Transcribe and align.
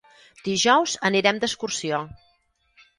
Dijous 0.47 0.95
anirem 1.11 1.43
d'excursió. 1.45 2.05